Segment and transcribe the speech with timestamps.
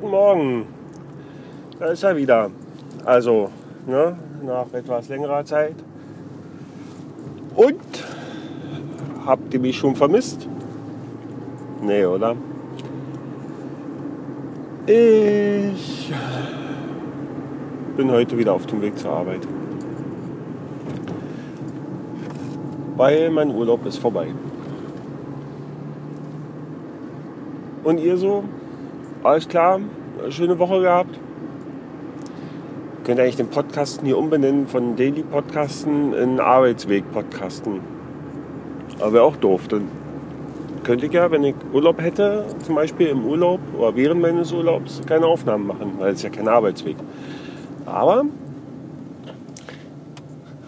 [0.00, 0.66] Guten Morgen.
[1.80, 2.52] Da ist er wieder.
[3.04, 3.50] Also,
[3.84, 4.16] ne,
[4.46, 5.74] nach etwas längerer Zeit.
[7.56, 7.80] Und
[9.26, 10.46] habt ihr mich schon vermisst?
[11.82, 12.36] Nee, oder?
[14.86, 16.12] Ich
[17.96, 19.48] bin heute wieder auf dem Weg zur Arbeit.
[22.96, 24.28] Weil mein Urlaub ist vorbei.
[27.82, 28.44] Und ihr so?
[29.28, 29.78] Alles klar?
[30.30, 31.18] Schöne Woche gehabt?
[33.04, 37.80] Könnt ihr eigentlich den Podcasten hier umbenennen von Daily Podcasten in Arbeitsweg Podcasten.
[38.98, 39.68] Aber wäre auch doof.
[39.68, 39.86] Dann
[40.82, 45.02] könnte ich ja, wenn ich Urlaub hätte, zum Beispiel im Urlaub oder während meines Urlaubs,
[45.06, 46.96] keine Aufnahmen machen, weil es ja kein Arbeitsweg.
[47.84, 48.24] Aber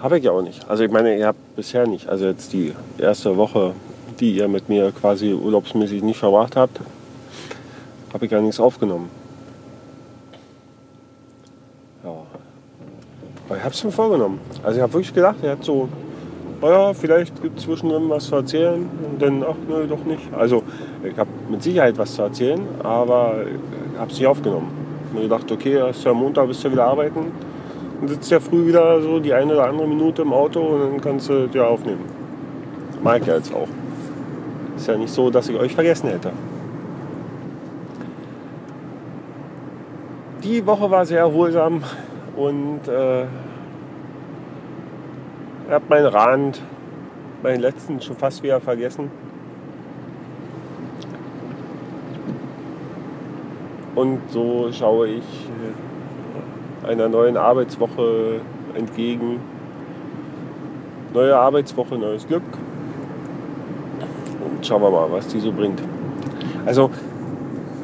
[0.02, 0.69] habe ich ja auch nicht.
[0.69, 2.11] Also ich meine, ihr habt bisher nicht.
[2.11, 3.72] Also jetzt die erste Woche,
[4.20, 6.78] die ihr mit mir quasi urlaubsmäßig nicht verbracht habt,
[8.12, 9.08] habe ich gar nichts aufgenommen.
[12.05, 12.11] Ja.
[13.48, 14.41] Aber ich habe es mir vorgenommen.
[14.62, 15.89] Also ich habe wirklich gedacht, er hat so,
[16.61, 20.22] naja, vielleicht gibt es zwischendrin was zu erzählen und dann, ach nö, doch nicht.
[20.33, 20.62] Also
[21.03, 23.44] ich habe mit Sicherheit was zu erzählen, aber
[23.92, 24.69] ich habe es nicht aufgenommen.
[25.03, 27.33] Ich habe mir gedacht, okay, hast ja Montag, bist du wieder arbeiten.
[28.00, 31.00] Dann sitzt ja früh wieder so die eine oder andere Minute im Auto und dann
[31.00, 32.05] kannst du dir aufnehmen.
[33.03, 33.69] Mag ja jetzt auch.
[34.77, 36.33] Ist ja nicht so, dass ich euch vergessen hätte.
[40.42, 41.83] Die Woche war sehr erholsam
[42.34, 43.28] und äh, ich
[45.70, 46.62] habe meinen Rand,
[47.42, 49.10] meinen letzten schon fast wieder vergessen.
[53.94, 55.24] Und so schaue ich
[56.88, 58.41] einer neuen Arbeitswoche
[58.75, 59.41] entgegen.
[61.12, 62.42] Neue Arbeitswoche, neues Glück.
[64.42, 65.82] Und schauen wir mal, was die so bringt.
[66.64, 66.91] Also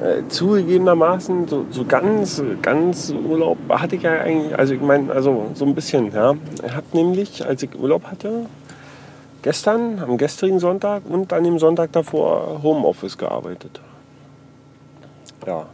[0.02, 5.47] äh, zugegebenermaßen so, so ganz, ganz Urlaub hatte ich ja eigentlich, also ich meine, also
[5.54, 6.34] so ein bisschen, ja.
[6.65, 8.47] Ich habe nämlich, als ich Urlaub hatte,
[9.43, 13.81] gestern, am gestrigen Sonntag und an dem Sonntag davor Homeoffice gearbeitet.
[15.47, 15.66] Ja.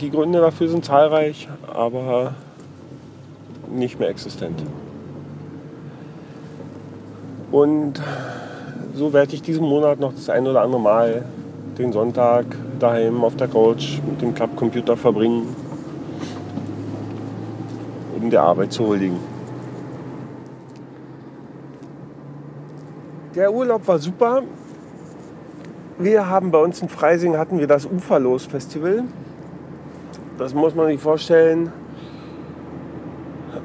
[0.00, 2.34] Die Gründe dafür sind zahlreich, aber
[3.70, 4.62] nicht mehr existent.
[7.50, 8.00] Und
[8.94, 11.24] so werde ich diesen Monat noch das ein oder andere Mal
[11.82, 12.46] den Sonntag
[12.78, 15.54] daheim auf der Couch mit dem Klappcomputer verbringen,
[18.20, 19.18] um der Arbeit zu huldigen.
[23.34, 24.42] Der Urlaub war super.
[25.98, 29.04] Wir haben bei uns in Freising hatten wir das Uferlos Festival.
[30.38, 31.72] Das muss man sich vorstellen.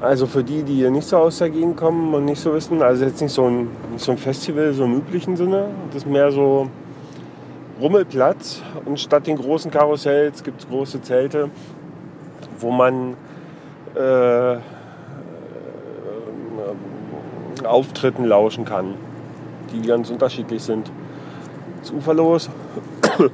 [0.02, 2.82] Also für die, die hier nicht so aus der Gegend kommen und nicht so wissen,
[2.82, 5.70] also jetzt nicht so ein, nicht so ein Festival so im üblichen Sinne.
[5.92, 6.70] Das ist mehr so
[7.80, 11.50] Rummelplatz und statt den großen Karussells gibt es große Zelte,
[12.60, 13.16] wo man
[13.96, 14.58] äh,
[17.66, 18.96] Auftritten lauschen kann,
[19.72, 20.92] die ganz unterschiedlich sind.
[21.82, 22.50] Das Uferlos,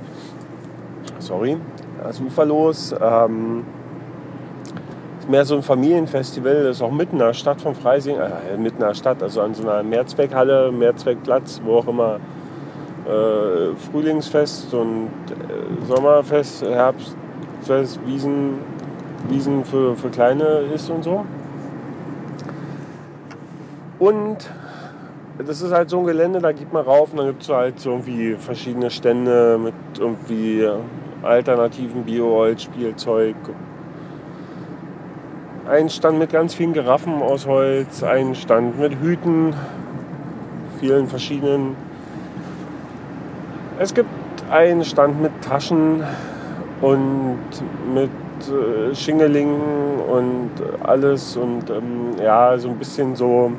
[1.19, 1.57] sorry,
[2.03, 3.63] das Uferlos ähm,
[5.19, 8.57] ist mehr so ein Familienfestival, das ist auch mitten in der Stadt von Freising, äh,
[8.57, 12.19] mitten in der Stadt, also an so einer Mehrzweckhalle, Mehrzweckplatz, wo auch immer
[13.05, 18.59] äh, Frühlingsfest und äh, Sommerfest, Herbstfest, Wiesen,
[19.29, 21.25] Wiesen für, für Kleine ist und so.
[23.99, 24.49] Und
[25.37, 27.79] das ist halt so ein Gelände, da geht man rauf und dann gibt es halt
[27.79, 30.69] so irgendwie verschiedene Stände mit irgendwie
[31.23, 33.35] alternativen Bio-Holz-Spielzeug.
[35.69, 39.53] Ein Stand mit ganz vielen Giraffen aus Holz, ein Stand mit Hüten,
[40.79, 41.75] vielen verschiedenen
[43.79, 44.09] es gibt
[44.49, 46.03] einen Stand mit Taschen
[46.81, 47.37] und
[47.93, 48.09] mit
[48.49, 50.49] äh, Schingelingen und
[50.83, 53.51] alles und ähm, ja, so ein bisschen so,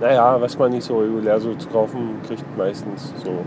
[0.00, 3.44] naja, was man nicht so regulär so zu kaufen kriegt, meistens so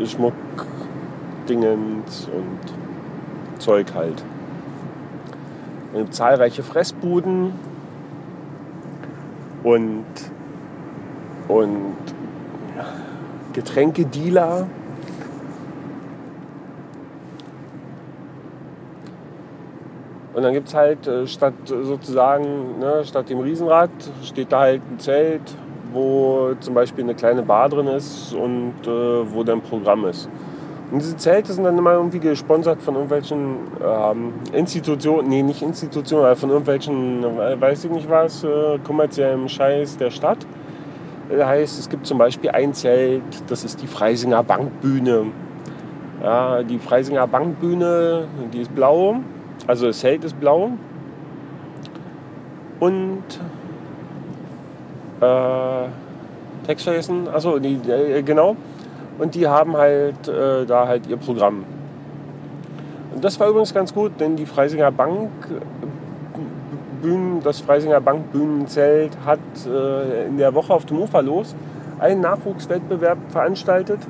[0.00, 4.22] äh, Schmuckdingens und Zeug halt.
[5.92, 7.52] Es gibt zahlreiche Fressbuden
[9.64, 10.04] und,
[11.48, 11.96] und
[13.52, 14.66] Getränkedealer.
[20.34, 23.90] Und dann gibt es halt äh, statt sozusagen, ne, statt dem Riesenrad
[24.22, 25.42] steht da halt ein Zelt,
[25.92, 30.28] wo zum Beispiel eine kleine Bar drin ist und äh, wo dann Programm ist.
[30.90, 36.24] Und diese Zelte sind dann immer irgendwie gesponsert von irgendwelchen ähm, Institutionen, nee, nicht Institutionen,
[36.24, 40.38] aber von irgendwelchen, äh, weiß ich nicht was, äh, kommerziellen Scheiß der Stadt.
[41.30, 45.26] Das heißt, es gibt zum Beispiel ein Zelt, das ist die Freisinger Bankbühne.
[46.22, 49.16] Ja, die Freisinger Bankbühne, die ist blau.
[49.66, 50.72] Also das Zelt ist blau.
[52.80, 53.22] Und
[55.20, 55.88] äh,
[56.66, 57.28] Text vergessen.
[57.28, 58.56] Achso, äh, genau.
[59.18, 61.64] Und die haben halt äh, da halt ihr Programm.
[63.14, 65.30] Und das war übrigens ganz gut, denn die Freisinger Bank
[67.00, 71.54] Bühnen, das Freisinger Bank Bühnenzelt hat äh, in der Woche auf dem Ufer los
[71.98, 74.00] einen Nachwuchswettbewerb veranstaltet.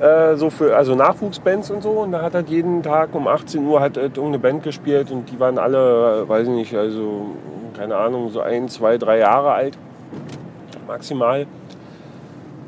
[0.00, 1.90] Äh, so für, also Nachwuchsbands und so.
[1.90, 5.30] Und da hat halt jeden Tag um 18 Uhr hat halt irgendeine Band gespielt und
[5.30, 7.36] die waren alle, weiß ich nicht, also
[7.76, 9.78] keine Ahnung, so ein, zwei, drei Jahre alt.
[10.86, 11.46] Maximal.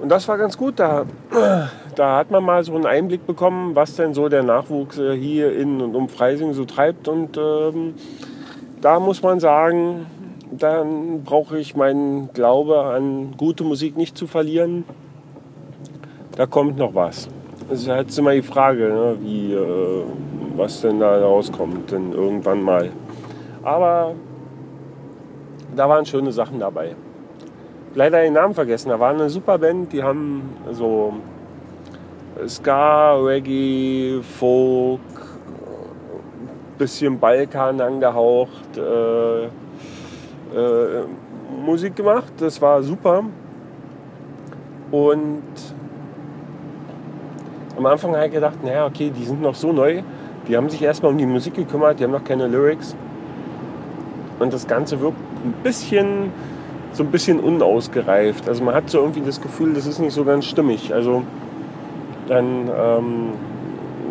[0.00, 0.78] Und das war ganz gut.
[0.78, 1.04] Da,
[1.94, 5.56] da hat man mal so einen Einblick bekommen, was denn so der Nachwuchs äh, hier
[5.56, 7.08] in und um Freising so treibt.
[7.08, 7.94] Und ähm,
[8.80, 10.06] da muss man sagen,
[10.50, 14.84] dann brauche ich meinen Glaube an gute Musik nicht zu verlieren.
[16.36, 17.28] Da kommt noch was.
[17.70, 20.02] Es ist halt immer die Frage, ne, wie, äh,
[20.56, 22.90] was denn da rauskommt, denn irgendwann mal.
[23.62, 24.14] Aber
[25.74, 26.94] da waren schöne Sachen dabei
[27.94, 28.88] leider den Namen vergessen.
[28.90, 30.42] Da war eine super Band, die haben
[30.72, 31.14] so
[32.48, 35.00] Ska, Reggae, Folk,
[36.78, 39.48] bisschen Balkan angehaucht, äh, äh,
[41.64, 42.32] Musik gemacht.
[42.38, 43.24] Das war super.
[44.90, 45.42] Und
[47.76, 50.02] am Anfang habe ich gedacht, naja, okay, die sind noch so neu.
[50.48, 52.94] Die haben sich erstmal um die Musik gekümmert, die haben noch keine Lyrics.
[54.38, 56.30] Und das Ganze wirkt ein bisschen
[56.92, 58.48] so ein bisschen unausgereift.
[58.48, 60.94] Also man hat so irgendwie das Gefühl, das ist nicht so ganz stimmig.
[60.94, 61.24] Also
[62.28, 63.32] dann ähm,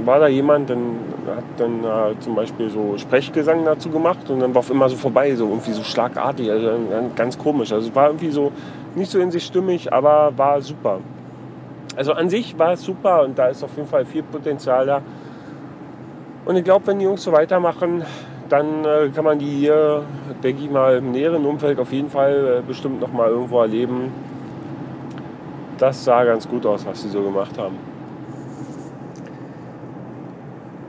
[0.06, 4.54] war da jemand, dann hat dann äh, zum Beispiel so Sprechgesang dazu gemacht und dann
[4.54, 6.72] war auf immer so vorbei, so irgendwie so schlagartig, also
[7.16, 7.72] ganz komisch.
[7.72, 8.52] Also es war irgendwie so
[8.96, 11.00] nicht so in sich stimmig, aber war super.
[11.96, 15.02] Also an sich war es super und da ist auf jeden Fall viel Potenzial da.
[16.46, 18.04] Und ich glaube, wenn die Jungs so weitermachen,
[18.50, 20.04] dann äh, kann man die hier,
[20.44, 24.12] denke ich mal, im näheren Umfeld auf jeden Fall äh, bestimmt noch mal irgendwo erleben.
[25.78, 27.93] Das sah ganz gut aus, was sie so gemacht haben.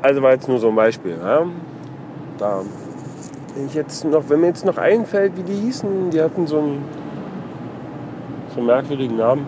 [0.05, 1.17] Also war jetzt nur so ein Beispiel.
[1.19, 1.47] Ja?
[2.37, 2.61] Da,
[3.55, 6.59] wenn, ich jetzt noch, wenn mir jetzt noch einfällt, wie die hießen, die hatten so
[6.59, 6.85] einen,
[8.51, 9.47] so einen merkwürdigen Namen.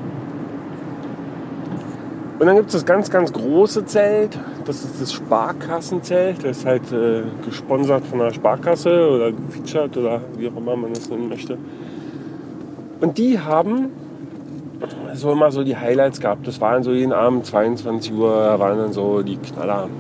[2.39, 4.39] Und dann gibt es das ganz, ganz große Zelt.
[4.65, 6.43] Das ist das Sparkassenzelt.
[6.43, 10.95] Das ist halt äh, gesponsert von der Sparkasse oder gefeatured oder wie auch immer man
[10.95, 11.59] das nennen möchte.
[13.03, 13.91] Und die haben
[15.13, 16.47] so immer so die Highlights gehabt.
[16.47, 19.91] Das waren so jeden Abend 22 Uhr, waren dann so die Knaller.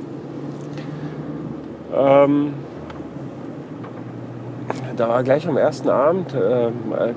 [1.96, 2.54] Ähm,
[4.96, 6.70] da war gleich am ersten Abend, äh,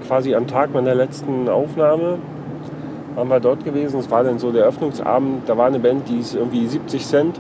[0.07, 2.17] quasi am Tag meiner letzten Aufnahme,
[3.15, 3.99] waren wir dort gewesen.
[3.99, 5.47] Es war dann so der Öffnungsabend.
[5.47, 7.39] Da war eine Band, die ist irgendwie 70 Cent.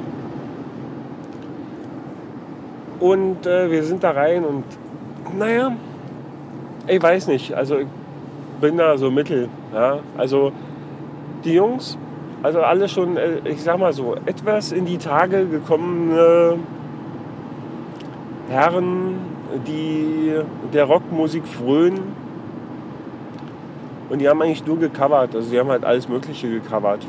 [2.99, 4.65] Und äh, wir sind da rein und
[5.37, 5.71] naja,
[6.87, 7.53] ich weiß nicht.
[7.53, 7.87] Also ich
[8.59, 9.47] bin da so mittel.
[9.73, 9.99] Ja?
[10.17, 10.51] Also
[11.45, 11.97] die Jungs,
[12.43, 16.57] also alle schon, äh, ich sag mal so, etwas in die Tage gekommene
[18.49, 19.15] Herren,
[19.67, 20.33] die
[20.73, 22.15] der Rockmusik frönen
[24.09, 25.35] und die haben eigentlich nur gecovert.
[25.35, 27.05] Also die haben halt alles Mögliche gecovert.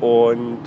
[0.00, 0.58] Und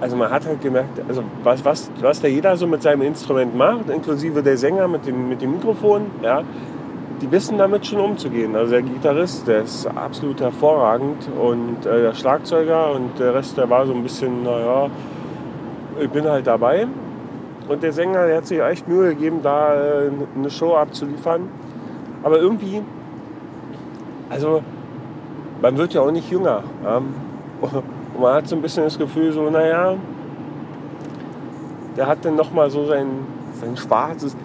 [0.00, 3.56] also man hat halt gemerkt, also was, was, was da jeder so mit seinem Instrument
[3.56, 6.42] macht, inklusive der Sänger mit dem, mit dem Mikrofon, ja,
[7.20, 8.54] die wissen damit schon umzugehen.
[8.54, 13.68] Also der Gitarrist, der ist absolut hervorragend und äh, der Schlagzeuger und der Rest, der
[13.68, 14.88] war so ein bisschen, naja,
[16.00, 16.86] ich bin halt dabei.
[17.68, 21.48] Und der Sänger, der hat sich echt Mühe gegeben, da äh, eine Show abzuliefern.
[22.22, 22.82] Aber irgendwie,
[24.30, 24.62] also
[25.60, 26.62] man wird ja auch nicht jünger.
[27.60, 29.96] Und man hat so ein bisschen das Gefühl, so, naja,
[31.96, 33.06] der hat dann nochmal so sein,
[33.60, 34.36] sein schwarzes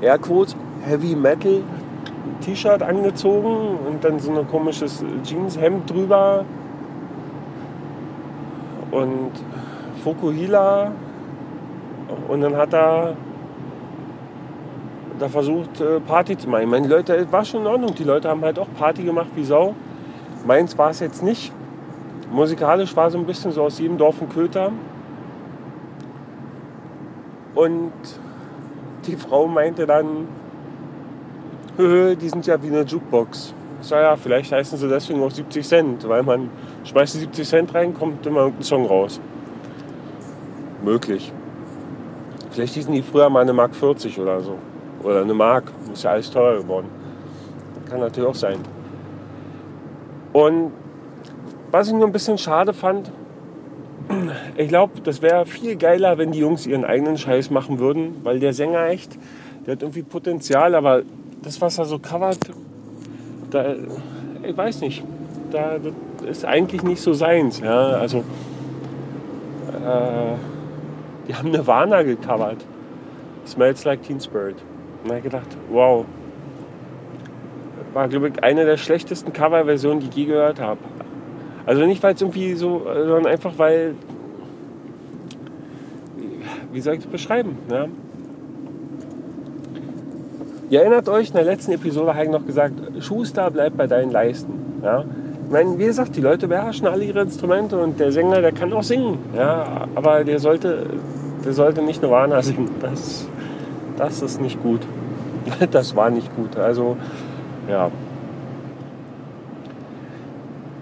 [0.00, 1.62] Airquotes Heavy Metal
[2.40, 6.44] T-Shirt angezogen und dann so ein komisches Jeanshemd drüber
[8.90, 9.30] und
[10.02, 10.92] Fokuhila
[12.28, 13.16] und dann hat er
[15.18, 16.62] da versucht, äh, Party zu machen.
[16.62, 17.94] Ich meine, die Leute, war schon in Ordnung.
[17.94, 19.74] Die Leute haben halt auch Party gemacht wie Sau.
[20.46, 21.52] Meins war es jetzt nicht.
[22.30, 24.72] Musikalisch war so ein bisschen so aus jedem Dorf ein Köter.
[27.54, 27.92] Und
[29.06, 30.26] die Frau meinte dann,
[31.78, 33.54] die sind ja wie eine Jukebox.
[33.80, 36.50] Ich sag ja, vielleicht heißen sie deswegen auch 70 Cent, weil man
[36.84, 39.20] schmeißt die 70 Cent rein, kommt immer irgendein Song raus.
[40.82, 41.32] Möglich.
[42.50, 44.58] Vielleicht hießen die früher mal eine Mark 40 oder so.
[45.02, 45.64] Oder eine Mark.
[45.92, 46.88] Ist ja alles teurer geworden.
[47.88, 48.58] Kann natürlich auch sein.
[50.32, 50.72] Und
[51.70, 53.10] was ich nur ein bisschen schade fand,
[54.56, 58.40] ich glaube, das wäre viel geiler, wenn die Jungs ihren eigenen Scheiß machen würden, weil
[58.40, 59.16] der Sänger echt,
[59.66, 61.02] der hat irgendwie Potenzial, aber
[61.42, 62.38] das, was er so covert,
[63.50, 63.74] da,
[64.42, 65.04] ich weiß nicht,
[65.50, 67.60] da das ist eigentlich nicht so seins.
[67.60, 67.90] Ja?
[67.90, 68.22] Also, äh,
[71.28, 72.64] die haben Nirvana gecovert.
[73.46, 74.56] Smells Like Teen Spirit.
[75.02, 76.04] Und da habe ich gedacht, wow.
[77.92, 80.78] War, glaube ich, eine der schlechtesten Coverversionen, die ich je gehört habe.
[81.66, 83.94] Also nicht, weil es irgendwie so, sondern einfach, weil.
[86.72, 87.58] Wie soll ich das beschreiben?
[87.70, 87.86] Ja?
[90.70, 94.10] Ihr erinnert euch, in der letzten Episode habe ich noch gesagt, Schuster bleibt bei deinen
[94.10, 94.80] Leisten.
[94.82, 95.04] Ja?
[95.52, 98.72] Ich meine, wie gesagt, die Leute beherrschen alle ihre Instrumente und der Sänger, der kann
[98.72, 99.18] auch singen.
[99.36, 99.86] Ja?
[99.94, 100.86] Aber der sollte,
[101.44, 102.70] der sollte nicht Nirvana singen.
[102.80, 103.28] Das,
[103.98, 104.80] das ist nicht gut.
[105.70, 106.56] Das war nicht gut.
[106.56, 106.96] Also,
[107.68, 107.90] ja.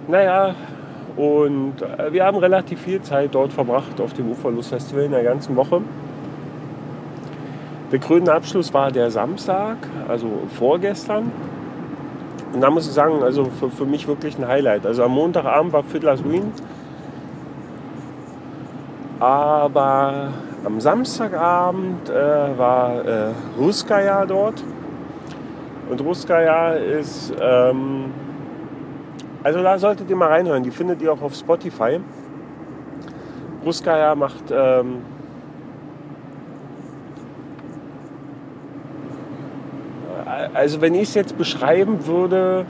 [0.07, 0.55] Naja,
[1.17, 5.57] und äh, wir haben relativ viel Zeit dort verbracht auf dem Uferlust-Festival in der ganzen
[5.57, 5.81] Woche.
[7.91, 11.33] Der krönende Abschluss war der Samstag, also vorgestern.
[12.53, 14.85] Und da muss ich sagen, also für, für mich wirklich ein Highlight.
[14.87, 16.53] Also am Montagabend war Fiddler's Green.
[19.21, 20.33] Aber
[20.65, 24.65] am Samstagabend äh, war äh, Ruskaya dort.
[25.91, 28.07] Und Ruskaya ist, ähm,
[29.43, 30.63] also da solltet ihr mal reinhören.
[30.63, 32.01] Die findet ihr auch auf Spotify.
[33.65, 35.03] Ruskaya macht ähm,
[40.61, 42.67] also wenn ich es jetzt beschreiben würde,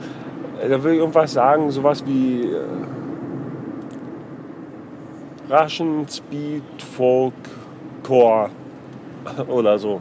[0.61, 2.61] äh, da würde ich irgendwas sagen, sowas wie äh,
[5.53, 6.63] Russian Speed
[6.95, 7.33] Folk
[8.01, 8.49] Core
[9.49, 9.99] oder so.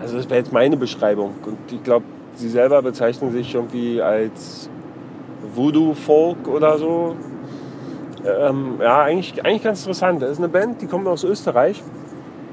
[0.00, 1.32] Also das wäre jetzt meine Beschreibung.
[1.46, 2.04] Und ich glaube,
[2.34, 4.68] sie selber bezeichnen sich irgendwie als
[5.54, 7.16] Voodoo Folk oder so.
[8.26, 10.20] Ähm, ja, eigentlich, eigentlich ganz interessant.
[10.20, 11.82] Das ist eine Band, die kommt aus Österreich.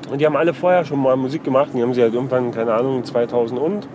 [0.09, 1.69] Und die haben alle vorher schon mal Musik gemacht.
[1.71, 3.87] Und die haben sie halt irgendwann, keine Ahnung, 2000 und,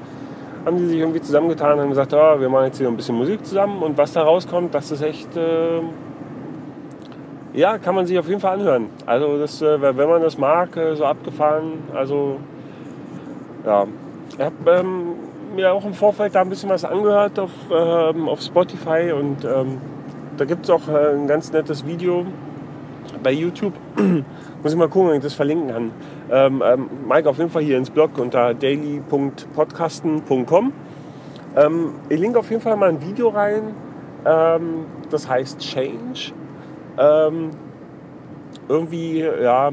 [0.64, 3.16] haben die sich irgendwie zusammengetan und haben gesagt, oh, wir machen jetzt hier ein bisschen
[3.16, 3.82] Musik zusammen.
[3.82, 5.80] Und was da rauskommt, das ist echt, äh,
[7.54, 8.86] ja, kann man sich auf jeden Fall anhören.
[9.06, 12.36] Also das, äh, wenn man das mag, äh, so abgefahren, also
[13.64, 13.86] ja.
[14.32, 15.14] Ich habe ähm,
[15.54, 19.78] mir auch im Vorfeld da ein bisschen was angehört auf, ähm, auf Spotify und ähm,
[20.36, 22.24] da gibt es auch äh, ein ganz nettes Video
[23.22, 23.74] bei YouTube.
[24.62, 25.90] Muss ich mal gucken, ob ich das verlinken kann.
[26.30, 30.72] Ähm, ähm, Mike, auf jeden Fall hier ins Blog unter daily.podcasten.com.
[31.56, 33.74] Ähm, ich linke auf jeden Fall mal ein Video rein.
[34.26, 36.32] Ähm, das heißt Change.
[36.98, 37.52] Ähm,
[38.68, 39.70] irgendwie, ja.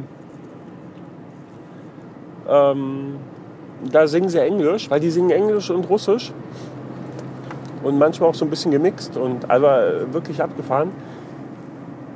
[2.47, 3.15] Ähm,
[3.91, 6.31] da singen sie Englisch, weil die singen Englisch und Russisch.
[7.83, 10.91] Und manchmal auch so ein bisschen gemixt und aber wirklich abgefahren.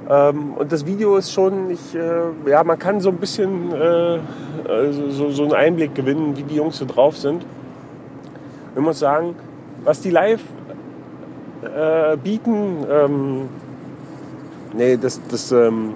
[0.10, 4.20] Ähm, und das Video ist schon, ich, äh, ja, man kann so ein bisschen äh,
[4.67, 7.46] also so, so einen Einblick gewinnen, wie die Jungs so drauf sind.
[8.75, 9.36] Ich muss sagen,
[9.84, 10.41] was die live
[11.63, 13.50] äh, bieten, ähm,
[14.74, 15.93] nee, das, das ähm,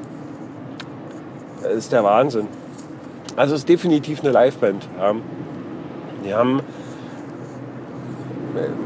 [1.75, 2.47] ist der Wahnsinn.
[3.35, 4.87] Also es ist definitiv eine Liveband.
[4.99, 5.13] Ja.
[6.23, 6.61] Die haben,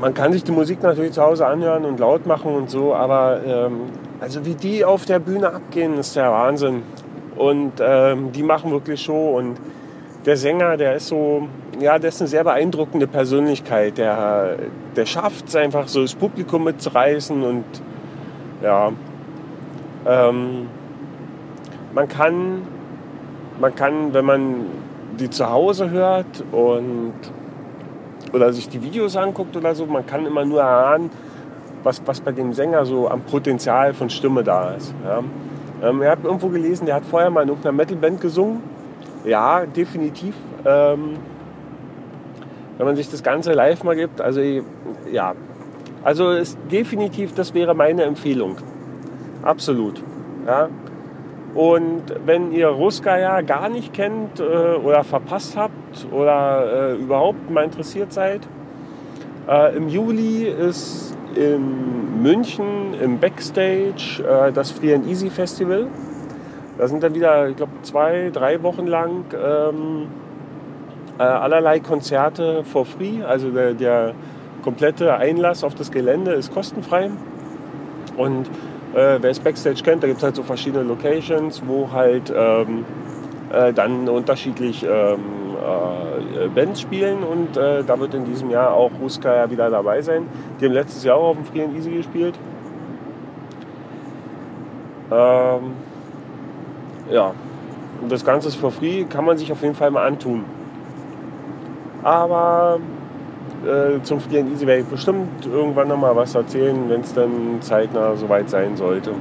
[0.01, 3.41] man kann sich die Musik natürlich zu Hause anhören und laut machen und so, aber
[3.45, 3.81] ähm,
[4.19, 6.83] also wie die auf der Bühne abgehen, ist der Wahnsinn.
[7.37, 9.37] Und ähm, die machen wirklich Show.
[9.37, 9.57] Und
[10.25, 11.47] der Sänger, der ist so,
[11.79, 13.97] ja, der ist eine sehr beeindruckende Persönlichkeit.
[13.97, 14.57] Der,
[14.95, 17.41] der schafft es einfach so, das Publikum mitzureißen.
[17.43, 17.63] Und
[18.61, 18.91] ja,
[20.05, 20.67] ähm,
[21.93, 22.63] man kann,
[23.59, 24.65] man kann, wenn man
[25.17, 27.13] die zu Hause hört und
[28.33, 31.09] oder sich die Videos anguckt oder so, man kann immer nur erahnen,
[31.83, 34.93] was, was bei dem Sänger so am Potenzial von Stimme da ist.
[35.05, 35.23] Ja.
[35.81, 38.61] Ähm, ihr habt irgendwo gelesen, der hat vorher mal in irgendeiner Metalband gesungen.
[39.25, 40.35] Ja, definitiv.
[40.65, 41.17] Ähm,
[42.77, 44.41] wenn man sich das Ganze live mal gibt, also
[45.11, 45.33] ja,
[46.03, 48.57] also ist definitiv, das wäre meine Empfehlung.
[49.43, 50.01] Absolut.
[50.45, 50.69] Ja.
[51.55, 57.63] Und wenn ihr Ruskaya gar nicht kennt äh, oder verpasst habt oder äh, überhaupt mal
[57.63, 58.41] interessiert seid,
[59.49, 65.87] äh, im Juli ist in München im Backstage äh, das Free and Easy Festival.
[66.77, 70.07] Da sind dann wieder, ich glaube, zwei, drei Wochen lang ähm,
[71.17, 73.23] äh, allerlei Konzerte for free.
[73.23, 74.13] Also der, der,
[74.61, 77.09] komplette Einlass auf das Gelände ist kostenfrei.
[78.17, 78.47] Und
[78.93, 82.85] äh, wer es Backstage kennt, da gibt es halt so verschiedene Locations, wo halt ähm,
[83.51, 85.19] äh, dann unterschiedlich ähm,
[85.59, 90.27] äh, Bands spielen und äh, da wird in diesem Jahr auch Ruska wieder dabei sein.
[90.59, 92.35] Die haben letztes Jahr auch auf dem Free and Easy gespielt.
[95.11, 95.73] Ähm,
[97.09, 97.33] ja,
[98.01, 100.45] und das Ganze ist for free, kann man sich auf jeden Fall mal antun.
[102.03, 102.79] Aber
[103.65, 107.13] äh, zum Free and Easy werde ich bestimmt irgendwann noch mal was erzählen, wenn es
[107.13, 109.11] dann zeitnah soweit sein sollte.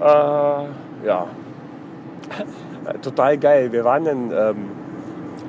[0.00, 1.26] Äh, ja,
[2.98, 3.72] total geil.
[3.72, 4.56] Wir waren dann, ähm,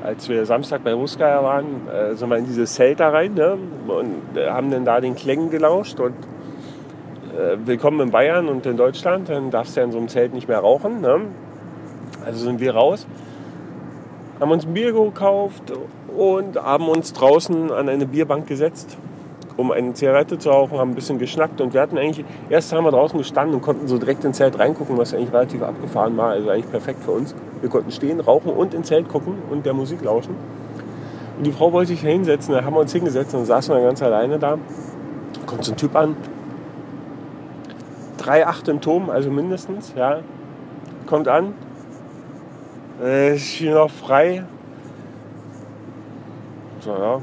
[0.03, 3.57] als wir Samstag bei Ruskaya waren, äh, sind wir in dieses Zelt da rein ne?
[3.87, 6.15] und äh, haben dann da den Klängen gelauscht und
[7.37, 10.33] äh, willkommen in Bayern und in Deutschland, dann darfst du ja in so einem Zelt
[10.33, 11.01] nicht mehr rauchen.
[11.01, 11.21] Ne?
[12.25, 13.07] Also sind wir raus,
[14.39, 15.71] haben uns ein Bier gekauft
[16.15, 18.97] und haben uns draußen an eine Bierbank gesetzt
[19.57, 22.83] um eine Zigarette zu rauchen, haben ein bisschen geschnackt und wir hatten eigentlich, erst haben
[22.83, 26.29] wir draußen gestanden und konnten so direkt ins Zelt reingucken, was eigentlich relativ abgefahren war,
[26.29, 27.35] also eigentlich perfekt für uns.
[27.61, 30.35] Wir konnten stehen, rauchen und ins Zelt gucken und der Musik lauschen.
[31.37, 34.01] Und die Frau wollte sich hinsetzen, da haben wir uns hingesetzt und saßen wir ganz
[34.01, 34.57] alleine da.
[35.45, 36.15] Kommt so ein Typ an,
[38.19, 40.19] 3,8 im Turm, also mindestens, ja.
[41.07, 41.53] Kommt an,
[43.03, 44.43] äh, ist hier noch frei.
[46.81, 47.21] So, ja,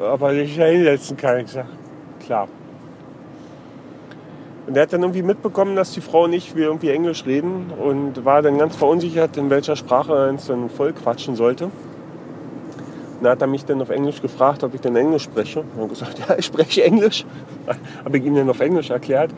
[0.00, 1.38] aber da hinsetzen kann.
[1.38, 1.70] Ich gesagt,
[2.24, 2.48] klar.
[4.66, 8.24] Und er hat dann irgendwie mitbekommen, dass die Frau nicht wie irgendwie Englisch reden und
[8.24, 11.64] war dann ganz verunsichert, in welcher Sprache er uns dann voll quatschen sollte.
[11.64, 11.72] Und
[13.22, 15.60] dann hat er mich dann auf Englisch gefragt, ob ich denn Englisch spreche.
[15.60, 17.24] Und ich gesagt, ja, ich spreche Englisch.
[18.04, 19.30] Habe ich ihm dann auf Englisch erklärt.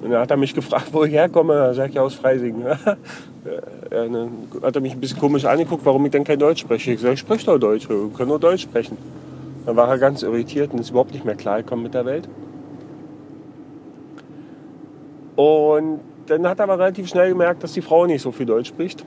[0.00, 1.54] Und dann hat er mich gefragt, wo ich herkomme.
[1.54, 2.64] Da sage ich aus Freising.
[3.44, 6.92] Äh, dann hat er mich ein bisschen komisch angeguckt, warum ich denn kein Deutsch spreche.
[6.92, 8.96] Ich sage, ich spreche doch Deutsch, wir können nur Deutsch sprechen.
[9.66, 12.28] Dann war er ganz irritiert und ist überhaupt nicht mehr klar gekommen mit der Welt.
[15.36, 18.68] Und dann hat er aber relativ schnell gemerkt, dass die Frau nicht so viel Deutsch
[18.68, 19.04] spricht.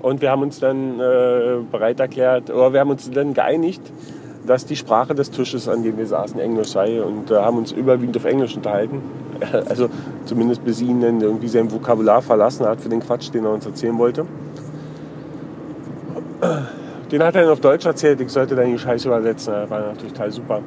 [0.00, 3.80] Und wir haben uns dann äh, bereit erklärt, oder wir haben uns dann geeinigt,
[4.46, 7.72] dass die Sprache des Tisches, an dem wir saßen, Englisch sei und äh, haben uns
[7.72, 9.02] überwiegend auf Englisch unterhalten.
[9.68, 9.88] Also
[10.24, 13.66] zumindest bis ihn dann irgendwie sein Vokabular verlassen hat für den Quatsch, den er uns
[13.66, 14.24] erzählen wollte.
[17.10, 19.52] Den hat er dann auf Deutsch erzählt, ich sollte dann die Scheiße übersetzen.
[19.52, 20.60] Das war natürlich total super.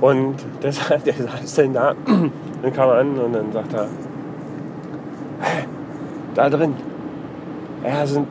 [0.00, 1.94] Und der, der saß dann da,
[2.62, 3.88] dann kam er an und dann sagt er,
[6.34, 6.74] da drin,
[7.84, 8.26] ja, sind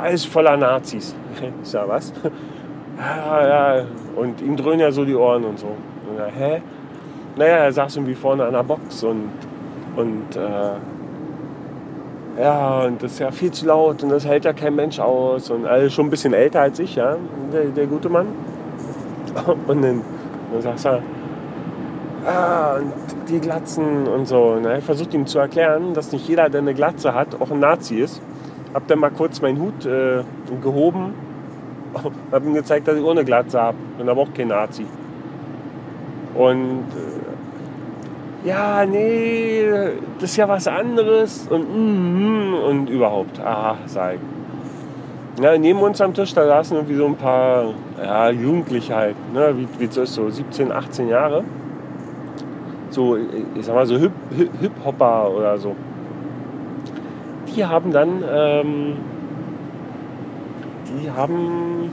[0.00, 1.14] alles voller Nazis.
[1.62, 2.12] Ich sag, was?
[2.98, 3.84] Ja, ja,
[4.16, 5.66] und ihm dröhnen ja so die Ohren und so.
[5.66, 6.62] Und er, hä?
[7.36, 9.30] Naja, er saß irgendwie vorne an der Box und,
[9.96, 10.76] und äh,
[12.40, 15.50] ja, und das ist ja viel zu laut und das hält ja kein Mensch aus.
[15.50, 17.16] Und also schon ein bisschen älter als ich, ja,
[17.52, 18.26] der, der gute Mann.
[19.66, 20.02] Und dann,
[20.52, 21.02] dann sagt er,
[22.26, 22.92] ah, und
[23.30, 24.52] die Glatzen und so.
[24.56, 27.60] Und er versucht ihm zu erklären, dass nicht jeder, der eine Glatze hat, auch ein
[27.60, 28.20] Nazi ist.
[28.74, 30.22] Hab dann mal kurz meinen Hut äh,
[30.60, 31.14] gehoben,
[32.32, 33.76] hab ihm gezeigt, dass ich ohne Glatze habe.
[33.98, 34.86] Bin aber auch kein Nazi.
[36.34, 36.84] Und
[38.44, 39.64] äh, ja, nee,
[40.18, 43.38] das ist ja was anderes und, mm, und überhaupt.
[43.40, 44.20] Ah, sag ich.
[45.42, 49.54] Ja, neben uns am Tisch, da saßen irgendwie so ein paar ja, Jugendliche halt, ne,
[49.56, 51.44] wie, wie das so 17, 18 Jahre.
[52.90, 55.74] So, ich sag mal so Hip-Hopper Hip oder so.
[57.56, 58.96] Die haben dann, ähm,
[61.00, 61.90] die haben,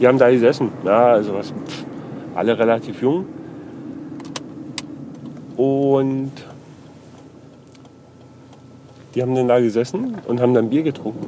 [0.00, 0.70] die haben da gesessen.
[0.84, 1.84] Ja, also was, pff,
[2.34, 3.26] alle relativ jung.
[5.56, 6.32] Und
[9.14, 11.26] die haben dann da gesessen und haben dann Bier getrunken.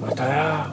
[0.00, 0.72] Und da, ja.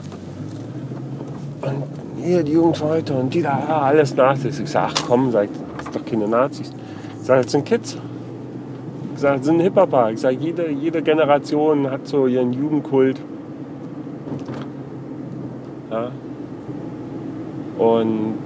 [1.60, 1.82] Und
[2.22, 4.58] hier die Jungs heute und die da, ja, alles Nazis.
[4.58, 5.48] Ich sage, ach komm, sag,
[5.80, 6.72] ist doch keine Nazis.
[7.20, 7.98] Ich sage, das sind Kids.
[9.14, 10.12] Ich sage, das sind Hip-Hopper.
[10.12, 13.20] Ich sage, jede, jede Generation hat so ihren Jugendkult.
[15.98, 16.12] Ja.
[17.78, 18.38] Und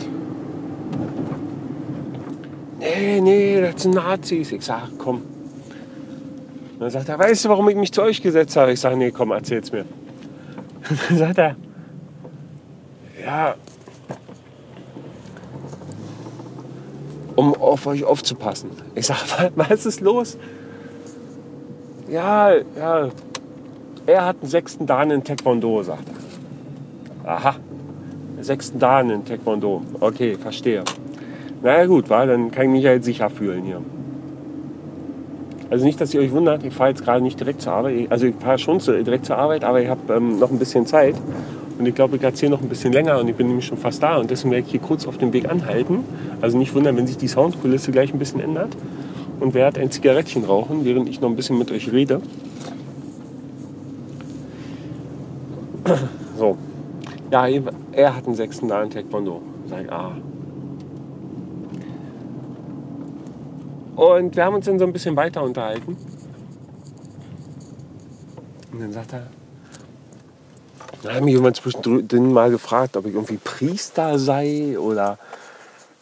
[2.79, 4.53] nee, nee, das sind Nazis.
[4.53, 5.17] Ich sage, komm.
[6.75, 8.73] Und dann sagt er, weißt du, warum ich mich zu euch gesetzt habe?
[8.73, 9.81] Ich sage, nee, komm, erzähl's mir.
[10.91, 11.57] Und dann sagt er,
[13.25, 13.55] ja,
[17.37, 18.71] um auf euch aufzupassen.
[18.95, 20.37] Ich sage, was ist los?
[22.11, 23.09] Ja, ja,
[24.07, 26.22] er hat einen sechsten Dan in Taekwondo, sagt er.
[27.25, 27.55] Aha,
[28.41, 29.83] sechsten Dan in Taekwondo.
[30.01, 30.83] Okay, verstehe.
[31.63, 33.81] Naja gut, war, dann kann ich mich ja jetzt sicher fühlen hier.
[35.71, 38.11] Also nicht, dass ihr euch wundert, ich fahre jetzt gerade nicht direkt zur Arbeit.
[38.11, 41.15] Also ich fahre schon direkt zur Arbeit, aber ich habe ähm, noch ein bisschen Zeit.
[41.79, 44.03] Und ich glaube, ich erzähle noch ein bisschen länger und ich bin nämlich schon fast
[44.03, 44.19] da.
[44.19, 46.05] Und deswegen werde ich hier kurz auf dem Weg anhalten.
[46.41, 48.77] Also nicht wundern, wenn sich die Soundkulisse gleich ein bisschen ändert.
[49.43, 52.21] und werde ein Zigarettchen rauchen, während ich noch ein bisschen mit euch rede.
[56.39, 56.57] So.
[57.33, 57.47] Ja,
[57.93, 59.41] er hat einen sechsten da in Taekwondo.
[59.67, 60.15] Sag ich, ah.
[63.97, 65.97] Und wir haben uns dann so ein bisschen weiter unterhalten.
[68.71, 69.29] Und dann sagt er,
[71.03, 75.19] da hat mich jemand zwischendrin mal gefragt, ob ich irgendwie Priester sei oder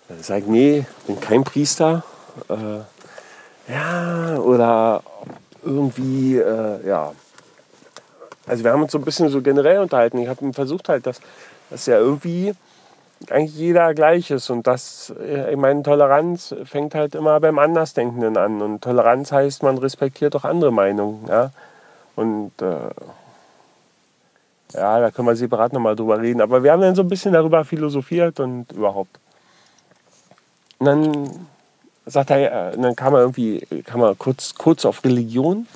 [0.09, 2.03] äh, sag nee, bin kein Priester.
[2.49, 5.05] Äh, ja, oder
[5.62, 7.12] irgendwie, äh, ja.
[8.51, 10.19] Also wir haben uns so ein bisschen so generell unterhalten.
[10.19, 11.21] Ich habe versucht halt, dass,
[11.71, 12.53] dass ja irgendwie
[13.29, 18.37] eigentlich jeder gleich ist und das, äh, ich meine, Toleranz fängt halt immer beim Andersdenkenden
[18.37, 21.53] an und Toleranz heißt, man respektiert auch andere Meinungen, ja.
[22.17, 22.91] Und äh,
[24.75, 26.41] ja, da können wir separat nochmal drüber reden.
[26.41, 29.21] Aber wir haben dann so ein bisschen darüber philosophiert und überhaupt.
[30.81, 31.47] Und dann
[32.05, 35.69] sagt er, äh, dann kam er irgendwie, kam er kurz, kurz auf Religion.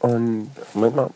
[0.00, 1.10] Und Moment mal.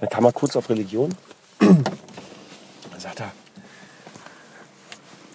[0.00, 1.14] Dann kam er kurz auf Religion.
[1.58, 1.84] Dann
[2.98, 3.32] sagt er,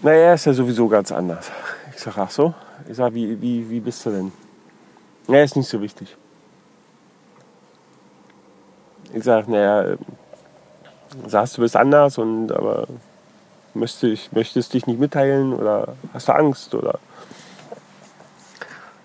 [0.01, 1.51] naja, er ist ja sowieso ganz anders.
[1.93, 2.53] Ich sage, ach so?
[2.87, 4.31] Ich sage, wie, wie, wie bist du denn?
[5.27, 6.15] Ja, ist nicht so wichtig.
[9.13, 9.97] Ich sage, naja,
[11.27, 12.87] sagst du bist anders und aber
[13.73, 16.99] möchte ich, möchtest dich nicht mitteilen oder hast du Angst oder.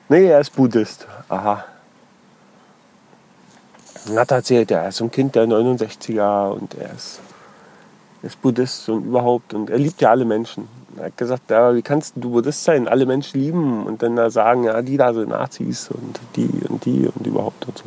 [0.09, 1.07] Nee, er ist Buddhist.
[1.29, 1.65] Aha.
[4.15, 7.21] Hat erzählt, er ist ein Kind der 69er und er ist,
[8.23, 10.69] ist Buddhist und überhaupt und er liebt ja alle Menschen.
[10.97, 14.31] Er hat gesagt, ja, wie kannst du Buddhist sein, alle Menschen lieben und dann da
[14.31, 17.85] sagen, ja, die da sind Nazis und die und die und überhaupt und so.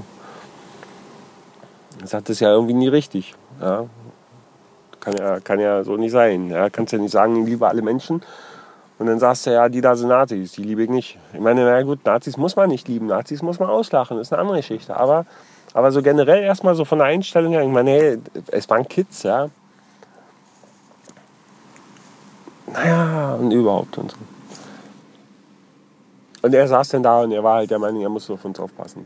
[2.01, 3.33] Er sagt, das ist ja irgendwie nie richtig.
[3.61, 3.85] Ja.
[4.99, 6.49] Kann, ja, kann ja so nicht sein.
[6.49, 6.69] Ja.
[6.69, 8.21] Kannst ja nicht sagen, ich liebe alle Menschen.
[8.99, 11.17] Und dann sagst du ja, die da sind Nazis, die liebe ich nicht.
[11.33, 14.33] Ich meine, na gut, Nazis muss man nicht lieben, Nazis muss man auslachen, das ist
[14.33, 14.95] eine andere Geschichte.
[14.95, 15.25] Aber,
[15.73, 18.19] aber so generell erstmal so von der Einstellung her, ich meine, hey,
[18.51, 19.49] es waren Kids, ja.
[22.73, 24.17] naja, und überhaupt und so.
[26.41, 28.59] Und er saß dann da und er war halt der Meinung, er muss auf uns
[28.59, 29.05] aufpassen.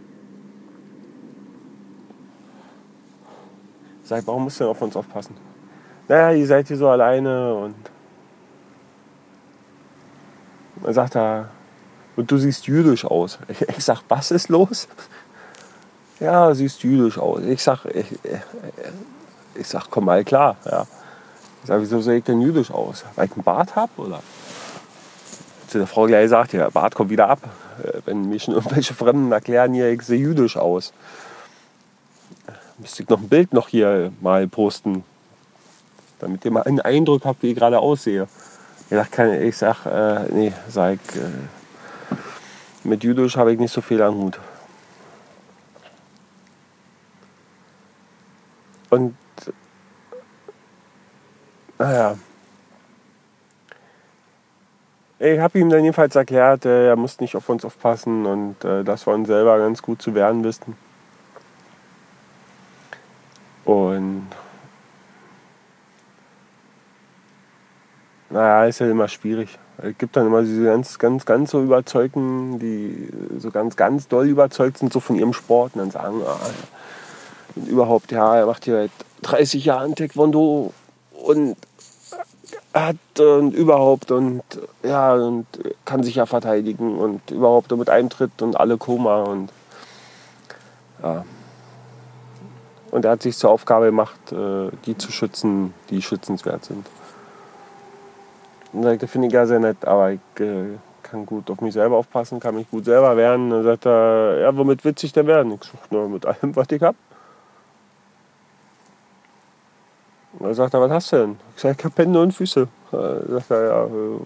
[4.04, 5.36] Sag, warum musst du denn auf uns aufpassen?
[6.08, 7.76] Naja, ihr seid hier so alleine und
[10.90, 11.50] sagt er,
[12.16, 13.40] und du siehst jüdisch aus.
[13.78, 14.88] Ich sag, was ist los?
[16.20, 17.42] Ja, siehst jüdisch aus.
[17.42, 18.06] Ich sag, ich,
[19.56, 20.56] ich sag, komm mal klar.
[20.64, 20.86] Ja.
[21.62, 23.04] Ich sage, wieso sehe ich denn jüdisch aus?
[23.16, 23.92] Weil ich einen Bart habe?
[23.98, 24.22] Oder?
[25.68, 27.40] Zu der Frau gleich sagt, ja, Bart kommt wieder ab.
[27.84, 30.94] Äh, wenn mir schon irgendwelche Fremden erklären, hier, ich sehe jüdisch aus.
[32.78, 35.04] Müsste ich noch ein Bild noch hier mal posten,
[36.20, 38.28] damit ihr mal einen Eindruck habt, wie ich gerade aussehe.
[38.90, 42.18] Ich sage, ich sag, äh, nee, sag, äh,
[42.84, 44.40] mit jüdisch habe ich nicht so viel am Hut.
[48.90, 49.16] Und
[51.80, 52.16] naja.
[55.20, 58.84] Ich habe ihm dann jedenfalls erklärt, äh, er muss nicht auf uns aufpassen und äh,
[58.84, 60.76] dass wir uns selber ganz gut zu wehren wissen.
[68.34, 69.60] Naja, ist ja immer schwierig.
[69.78, 74.28] Es gibt dann immer diese ganz, ganz, ganz so Überzeugten, die so ganz, ganz doll
[74.28, 76.40] überzeugt sind, so von ihrem Sport und dann sagen, ah,
[77.56, 78.92] und überhaupt, ja, er macht hier seit
[79.22, 80.74] 30 Jahren Taekwondo
[81.12, 81.56] und
[82.74, 84.42] hat und überhaupt und
[84.82, 85.46] ja und
[85.86, 89.52] kann sich ja verteidigen und überhaupt mit Eintritt und alle Koma und
[91.04, 91.24] ja.
[92.90, 96.86] Und er hat sich zur Aufgabe gemacht, äh, die zu schützen, die schützenswert sind.
[98.74, 101.98] Und das finde ich ja sehr nett, aber ich äh, kann gut auf mich selber
[101.98, 103.52] aufpassen, kann mich gut selber wehren.
[103.52, 105.54] Dann sagt er, ja, womit ich denn werden?
[105.54, 106.98] Ich suche nur mit allem, was ich habe.
[110.34, 111.40] Und dann sagt er, was hast du denn?
[111.56, 112.68] Ich sage, ich habe Hände und Füße.
[112.92, 114.20] Da sagt er, ja, äh,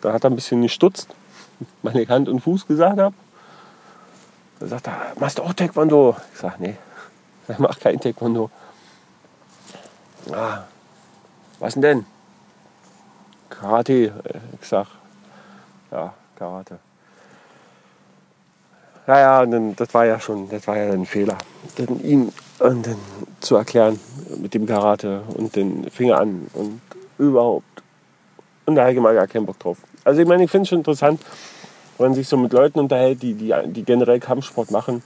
[0.00, 1.14] da hat er ein bisschen gestutzt,
[1.82, 3.14] weil ich Hand und Fuß gesagt habe.
[4.58, 6.16] Dann sagt er, machst du auch Taekwondo?
[6.32, 6.76] Ich sage, nee,
[7.48, 8.50] ich mache kein Taekwondo.
[10.32, 10.64] Ah,
[11.58, 12.06] was denn?
[13.60, 14.12] Karate.
[14.60, 14.86] Ich sag,
[15.90, 16.78] ja, Karate.
[19.06, 21.36] Naja, und dann, das war ja schon, das war ja ein Fehler.
[21.76, 22.96] Dann ihm und dann
[23.40, 23.98] zu erklären
[24.40, 26.80] mit dem Karate und den Finger an und
[27.18, 27.82] überhaupt.
[28.66, 29.78] Und da habe ich immer gar keinen Bock drauf.
[30.04, 31.20] Also ich meine, ich finde es schon interessant,
[31.98, 35.02] wenn man sich so mit Leuten unterhält, die, die, die generell Kampfsport machen.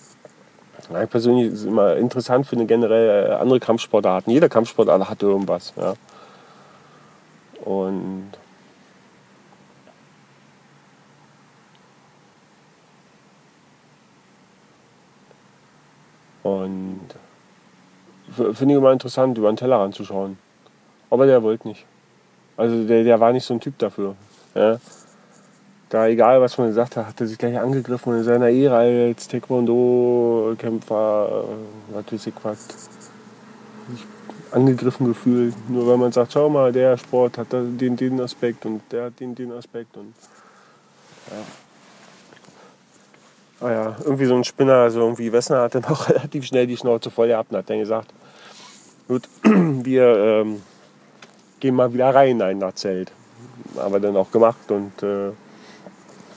[0.93, 4.33] Ja, ich persönlich ist es immer interessant finde generell äh, andere Kampfsportarten.
[4.33, 5.73] Jeder Kampfsportart hat irgendwas.
[5.77, 5.95] Ja.
[7.65, 8.33] Und
[16.45, 17.01] Und
[18.29, 20.39] finde ich immer interessant, über den Teller ranzuschauen.
[21.11, 21.85] Aber der wollte nicht.
[22.57, 24.15] Also der, der war nicht so ein Typ dafür.
[24.55, 24.79] Ja.
[25.89, 29.29] Da egal was man gesagt hat, hat er sich gleich angegriffen in seiner Ehre als
[29.29, 31.45] Taekwondo-Kämpfer,
[31.93, 32.33] äh, hat sich
[34.51, 35.55] angegriffen gefühlt.
[35.69, 39.21] Nur weil man sagt, schau mal, der Sport hat den, den Aspekt und der hat
[39.21, 39.97] den, den Aspekt.
[39.97, 40.15] Und,
[41.31, 41.37] ja.
[43.65, 46.77] Ah ja, irgendwie so ein Spinner, also irgendwie Wessner hat dann auch relativ schnell die
[46.77, 48.13] Schnauze voll gehabt und hat dann gesagt,
[49.09, 50.63] gut, wir ähm,
[51.61, 53.11] gehen mal wieder rein in ein Zelt.
[53.79, 55.33] Haben wir dann auch gemacht und äh,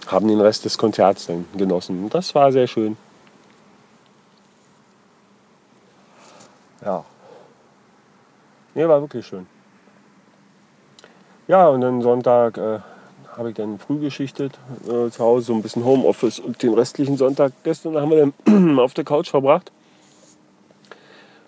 [0.07, 2.05] haben den Rest des Konzerts dann genossen.
[2.05, 2.95] Und das war sehr schön.
[6.85, 7.03] Ja.
[8.73, 9.47] Nee, war wirklich schön.
[11.49, 12.79] Ja, und dann Sonntag äh,
[13.37, 17.17] habe ich dann früh geschichtet äh, zu Hause, so ein bisschen Homeoffice und den restlichen
[17.17, 19.71] Sonntag gestern haben wir dann auf der Couch verbracht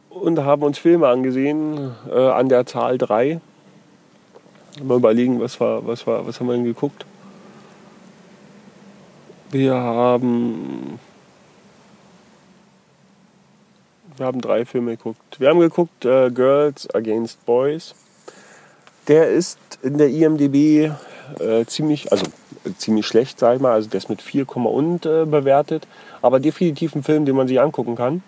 [0.09, 3.41] und haben uns Filme angesehen äh, an der Zahl 3.
[4.83, 7.05] Mal überlegen, was, war, was, war, was haben wir denn geguckt?
[9.51, 10.99] Wir haben,
[14.15, 15.39] wir haben drei Filme geguckt.
[15.39, 17.95] Wir haben geguckt äh, Girls Against Boys.
[19.07, 20.91] Der ist in der IMDB
[21.39, 22.25] äh, ziemlich, also
[22.65, 23.73] äh, ziemlich schlecht, sag ich mal.
[23.73, 25.87] Also der ist mit 4, und äh, bewertet.
[26.21, 28.23] Aber definitiv ein Film, den man sich angucken kann.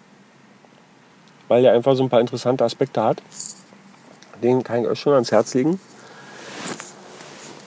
[1.47, 3.21] Weil der einfach so ein paar interessante Aspekte hat.
[4.41, 5.79] Den kann ich euch schon ans Herz legen.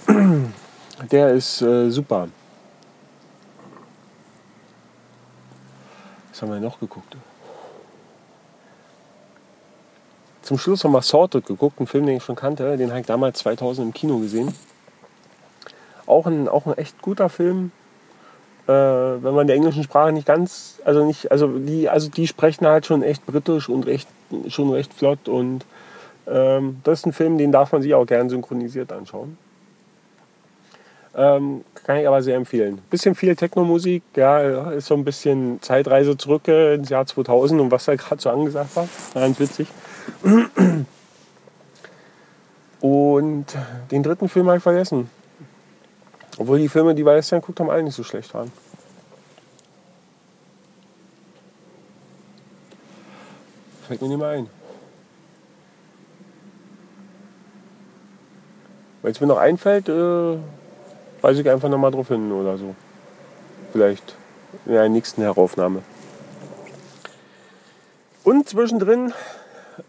[1.11, 2.29] Der ist äh, super.
[6.31, 7.17] Was haben wir noch geguckt?
[10.43, 12.77] Zum Schluss haben wir Sorted geguckt, einen Film, den ich schon kannte.
[12.77, 14.55] Den habe ich damals 2000 im Kino gesehen.
[16.07, 17.73] Auch ein, auch ein echt guter Film.
[18.67, 22.67] Äh, wenn man der englischen Sprache nicht ganz, also nicht, also die, also die sprechen
[22.67, 24.09] halt schon echt britisch und recht,
[24.49, 25.67] schon recht flott und
[26.27, 29.37] ähm, das ist ein Film, den darf man sich auch gern synchronisiert anschauen.
[31.17, 32.81] Ähm, kann ich aber sehr empfehlen.
[32.91, 37.85] Bisschen viel Techno-Musik, ja, ist so ein bisschen Zeitreise zurück ins Jahr 2000 und was
[37.85, 38.89] da gerade so angesagt war.
[39.13, 39.69] Ganz witzig.
[42.81, 43.47] Und
[43.91, 45.09] den dritten Film habe ich vergessen.
[46.39, 48.51] Obwohl die Filme, die wir gestern geguckt haben, alle nicht so schlecht waren.
[53.87, 54.51] Fällt mir nicht mehr ein.
[59.03, 60.39] Wenn es mir noch einfällt, äh,
[61.21, 62.75] weise ich einfach nochmal drauf hin oder so.
[63.73, 64.17] Vielleicht
[64.65, 65.83] in der nächsten Heraufnahme.
[68.25, 69.13] Und zwischendrin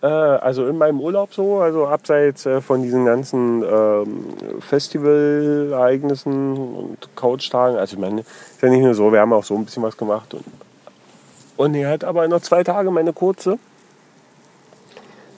[0.01, 4.25] äh, also in meinem Urlaub so, also abseits äh, von diesen ganzen ähm,
[4.59, 7.77] Festival-Ereignissen und Couchtagen.
[7.77, 9.97] Also ich meine, ist ja nicht nur so, wir haben auch so ein bisschen was
[9.97, 10.33] gemacht.
[10.33, 10.45] Und,
[11.57, 13.57] und die hat aber noch zwei Tage meine kurze.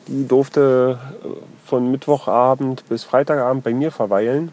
[0.07, 1.27] Die durfte äh,
[1.65, 4.51] von Mittwochabend bis Freitagabend bei mir verweilen.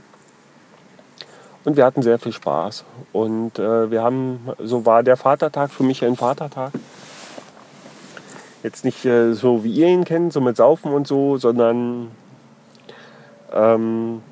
[1.65, 2.85] Und wir hatten sehr viel Spaß.
[3.13, 6.73] Und äh, wir haben, so war der Vatertag für mich ein Vatertag.
[8.65, 12.11] Jetzt nicht äh, so, wie ihr ihn kennt, so mit Saufen und so, sondern
[13.53, 14.23] ähm,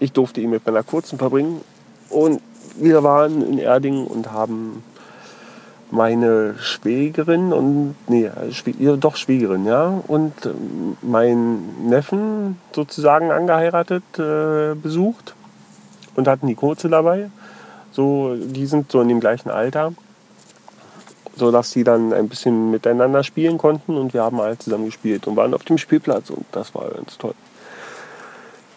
[0.00, 1.60] ich durfte ihn mit meiner kurzen verbringen.
[2.08, 2.40] Und
[2.76, 4.82] wir waren in Erding und haben
[5.90, 14.74] meine Schwägerin und nee, Schwä doch Schwägerin, ja, und ähm, meinen Neffen sozusagen angeheiratet, äh,
[14.74, 15.34] besucht
[16.14, 17.28] und hatten die Kurze dabei.
[17.92, 19.92] So, die sind so in dem gleichen Alter
[21.36, 25.36] sodass sie dann ein bisschen miteinander spielen konnten und wir haben alle zusammen gespielt und
[25.36, 27.34] waren auf dem Spielplatz und das war ganz toll.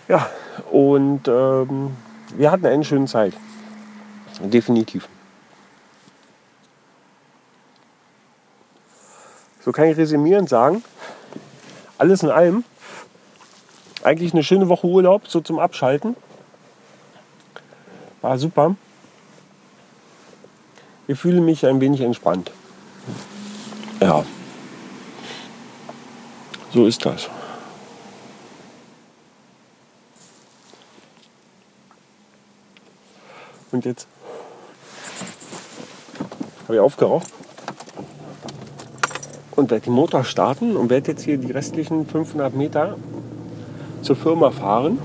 [0.10, 0.30] Ja,
[0.72, 1.95] und ähm,
[2.36, 3.34] wir hatten eine schöne Zeit.
[4.41, 5.08] Definitiv.
[9.62, 10.84] So kann ich resümierend sagen,
[11.98, 12.63] alles in allem,
[14.04, 16.15] eigentlich eine schöne Woche Urlaub, so zum Abschalten.
[18.22, 18.76] War super.
[21.10, 22.52] Ich fühle mich ein wenig entspannt.
[24.00, 24.24] Ja.
[26.72, 27.28] So ist das.
[33.72, 34.06] Und jetzt
[36.65, 37.28] habe ich aufgeraucht
[39.56, 42.98] und werde den Motor starten und werde jetzt hier die restlichen 500 Meter
[44.04, 45.00] zur Firma fahren.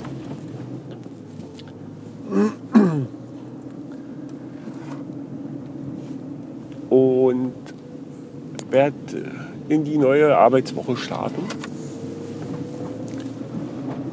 [8.85, 9.31] Werde
[9.69, 11.43] in die neue Arbeitswoche starten.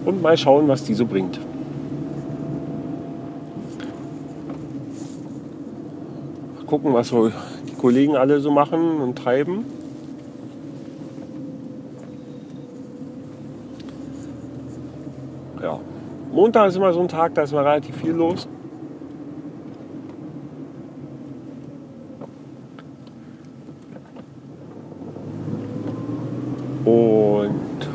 [0.06, 1.40] Und mal schauen, was die so bringt.
[6.56, 9.66] Mal gucken, was so die Kollegen alle so machen und treiben.
[15.62, 15.80] Ja.
[16.32, 18.48] Montag ist immer so ein Tag, da ist mal relativ viel los.
[26.84, 27.90] Und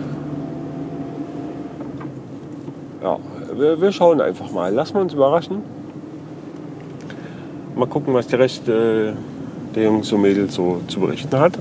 [3.03, 3.19] ja,
[3.57, 4.73] wir, wir schauen einfach mal.
[4.73, 5.63] Lassen wir uns überraschen.
[7.75, 9.13] Mal gucken, was der Rest äh,
[9.75, 11.59] der Jungs und Mädels so zu berichten hat.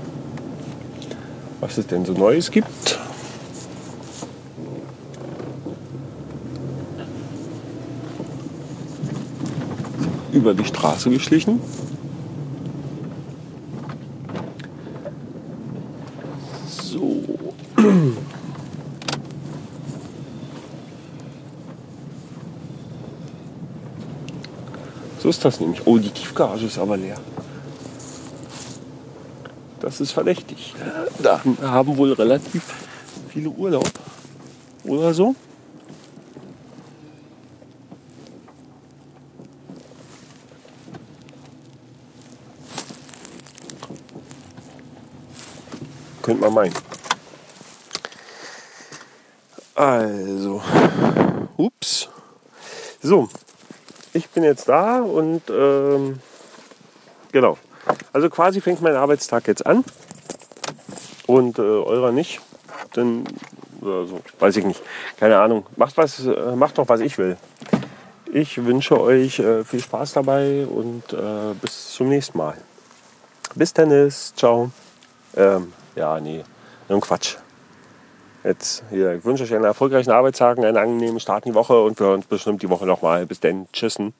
[1.60, 2.98] Was es denn so Neues gibt.
[10.32, 11.60] Über die Straße geschlichen.
[16.68, 17.22] So.
[25.26, 25.84] So ist das nämlich.
[25.84, 27.18] Oh, die Tiefgarage ist aber leer.
[29.80, 30.72] Das ist verdächtig.
[31.20, 32.62] Da haben wohl relativ
[33.30, 33.90] viele Urlaub
[34.84, 35.34] oder so.
[46.22, 46.74] Könnte man meinen.
[49.74, 50.62] Also,
[51.56, 52.08] ups.
[53.02, 53.28] So,
[54.16, 56.18] ich bin jetzt da und ähm,
[57.32, 57.58] genau.
[58.12, 59.84] Also quasi fängt mein Arbeitstag jetzt an
[61.26, 62.40] und äh, eurer nicht.
[62.96, 63.24] Denn,
[63.82, 64.82] also, weiß ich nicht,
[65.18, 65.66] keine Ahnung.
[65.76, 67.36] Macht, was, äh, macht doch, was ich will.
[68.32, 72.56] Ich wünsche euch äh, viel Spaß dabei und äh, bis zum nächsten Mal.
[73.54, 74.70] Bis Tennis, ciao.
[75.36, 76.42] Ähm, ja, nee,
[76.88, 77.36] nur Quatsch.
[78.46, 81.98] Jetzt hier, ich wünsche euch einen erfolgreichen Arbeitstag, einen angenehmen Start in die Woche und
[81.98, 83.26] wir hören uns bestimmt die Woche nochmal.
[83.26, 83.66] Bis dann.
[83.72, 84.14] Tschüssen.